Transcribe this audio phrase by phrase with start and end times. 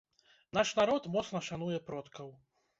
[0.57, 2.37] Наш народ моцна шануе продкаў.